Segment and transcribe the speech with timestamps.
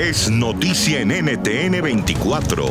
[0.00, 2.64] es noticia en NTN 24.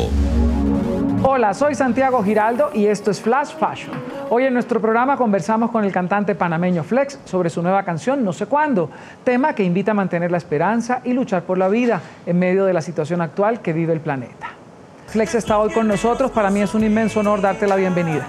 [1.21, 3.95] Hola, soy Santiago Giraldo y esto es Flash Fashion.
[4.31, 8.33] Hoy en nuestro programa conversamos con el cantante panameño Flex sobre su nueva canción No
[8.33, 8.89] sé cuándo,
[9.23, 12.73] tema que invita a mantener la esperanza y luchar por la vida en medio de
[12.73, 14.47] la situación actual que vive el planeta.
[15.05, 18.27] Flex está hoy con nosotros, para mí es un inmenso honor darte la bienvenida.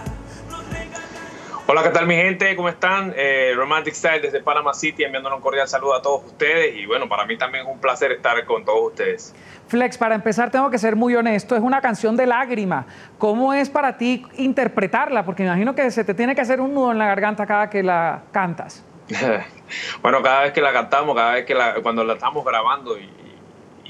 [1.73, 2.57] Hola, ¿qué tal mi gente?
[2.57, 3.15] ¿Cómo están?
[3.17, 7.09] Eh, Romantic Style desde Panama City, enviándoles un cordial saludo a todos ustedes y bueno,
[7.09, 9.33] para mí también es un placer estar con todos ustedes.
[9.69, 12.87] Flex, para empezar tengo que ser muy honesto, es una canción de lágrima.
[13.19, 15.25] ¿Cómo es para ti interpretarla?
[15.25, 17.71] Porque me imagino que se te tiene que hacer un nudo en la garganta cada
[17.71, 18.85] que la cantas.
[20.03, 23.09] bueno, cada vez que la cantamos, cada vez que la, cuando la estamos grabando y,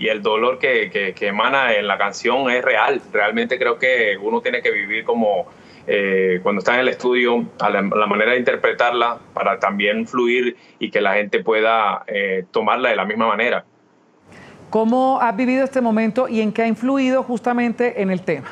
[0.07, 3.01] el dolor que, que emana en la canción es real.
[3.13, 5.47] Realmente creo que uno tiene que vivir como
[5.87, 10.91] eh, cuando está en el estudio, a la, manera de interpretarla para también fluir y
[10.91, 13.65] que la gente pueda eh, tomarla de la misma manera.
[14.71, 18.49] ¿Cómo has vivido este momento y en qué ha influido justamente en el tema?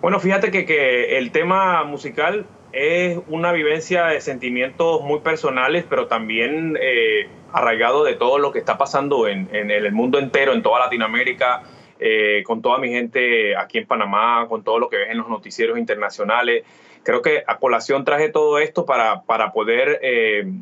[0.00, 6.76] Bueno, fíjate que, el tema musical es una vivencia de sentimientos muy personales, pero también
[6.80, 10.80] eh, arraigado de todo lo que está pasando en, en el mundo entero, en toda
[10.80, 11.62] Latinoamérica,
[11.98, 15.28] eh, con toda mi gente aquí en Panamá, con todo lo que ves en los
[15.28, 16.64] noticieros internacionales.
[17.02, 20.52] Creo que a colación traje todo esto para, para poder eh,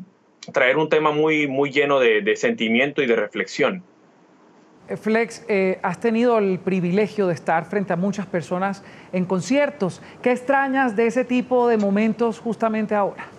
[0.53, 3.83] traer un tema muy, muy lleno de, sentimiento y de reflexión.
[4.87, 5.45] Eh, Flex,
[5.81, 10.01] has tenido el privilegio de estar frente a muchas personas en conciertos.
[10.21, 13.34] ¿Qué extrañas de ese tipo de momentos justamente ahora?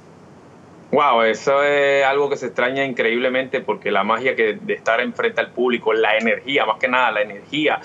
[0.92, 5.40] Wow, eso es algo que se extraña increíblemente porque la magia que de estar enfrente
[5.40, 7.80] al público, la energía, más que nada la energía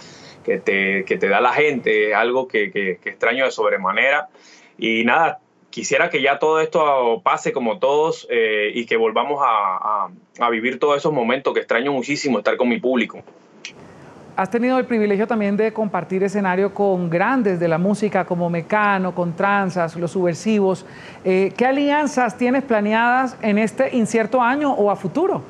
[0.46, 4.30] que te, que te da la gente, es algo que, que, extraño de sobremanera.
[4.78, 5.40] Y nada,
[5.72, 10.50] quisiera que ya todo esto pase como todos eh, y que volvamos a, a, a
[10.50, 13.24] vivir todos esos momentos que extraño muchísimo estar con mi público.
[14.38, 19.14] Has tenido el privilegio también de compartir escenario con grandes de la música como Mecano,
[19.14, 20.86] con Tranzas, Los Subversivos.
[21.25, 25.42] Eh, ¿Qué alianzas tienes planeadas en este incierto año o a futuro?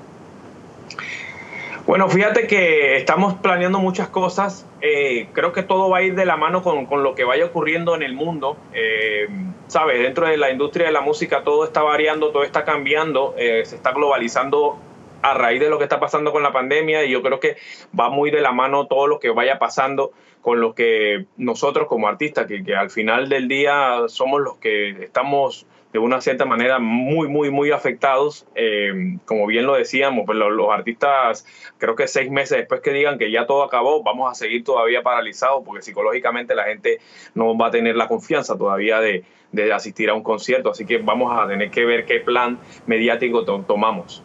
[1.85, 4.65] Bueno, fíjate que estamos planeando muchas cosas.
[4.81, 7.93] Eh, creo que todo va a ir de la mano con, lo que vaya ocurriendo
[7.95, 8.57] en el mundo.
[8.73, 9.27] Eh,
[9.67, 13.61] Sabes, dentro de la industria de la música todo está variando, todo está cambiando, se
[13.61, 14.77] está globalizando
[15.21, 17.57] a raíz de lo que está pasando con la pandemia y yo creo que
[17.97, 20.11] va muy de la mano todo lo que vaya pasando
[20.41, 25.67] con lo que nosotros como artistas, que, al final del día somos los que estamos
[25.93, 28.47] de una cierta manera muy, muy, muy afectados.
[28.55, 31.45] Eh, como bien lo decíamos, pues los, artistas,
[31.77, 35.03] creo que seis meses después que digan que ya todo acabó, vamos a seguir todavía
[35.03, 36.99] paralizados porque psicológicamente la gente
[37.35, 40.71] no va a tener la confianza todavía de, de asistir a un concierto.
[40.71, 44.23] Así que vamos a tener que ver qué plan mediático tomamos.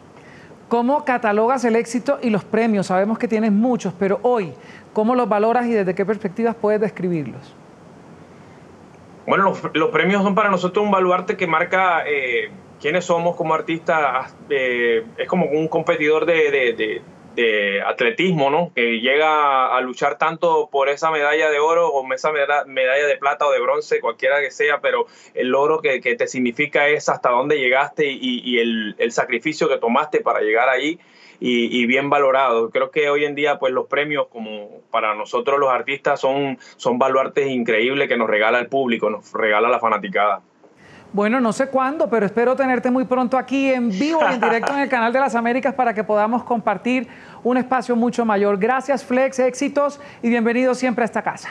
[0.67, 2.87] ¿Cómo catalogas el éxito y los premios?
[2.87, 4.53] Sabemos que tienes muchos, pero hoy,
[4.91, 7.55] ¿cómo los valoras y desde qué perspectivas puedes describirlos?
[9.25, 12.49] Bueno, los, premios son para nosotros un baluarte que marca eh,
[12.81, 14.35] quiénes somos como artistas.
[14.49, 17.01] Eh, es como un competidor de, de
[17.85, 18.71] atletismo, ¿no?
[18.73, 23.45] Que llega a luchar tanto por esa medalla de oro o esa medalla de plata
[23.45, 27.59] o de bronce, cualquiera que sea, pero el logro que, te significa es hasta dónde
[27.59, 30.99] llegaste y, el, sacrificio que tomaste para llegar ahí
[31.39, 32.69] y, bien valorado.
[32.69, 36.97] Creo que hoy en día, pues los premios, como para nosotros los artistas, son, son
[36.97, 40.41] baluartes increíbles que nos regala el público, nos regala la fanaticada.
[41.13, 44.73] Bueno, no sé cuándo, pero espero tenerte muy pronto aquí en vivo y en directo
[44.73, 47.07] en el canal de las Américas para que podamos compartir
[47.43, 48.57] un espacio mucho mayor.
[48.57, 51.49] Gracias, Flex, éxitos y bienvenido siempre a esta casa.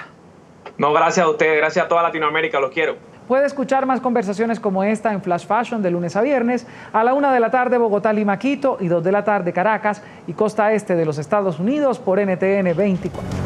[0.76, 2.96] No, gracias a ustedes, gracias a toda Latinoamérica, los quiero.
[3.26, 7.14] Puede escuchar más conversaciones como esta en Flash Fashion de lunes a viernes a la
[7.14, 10.72] una de la tarde Bogotá, Lima, Quito y dos de la tarde Caracas y costa
[10.72, 13.45] este de los Estados Unidos por NTN 24.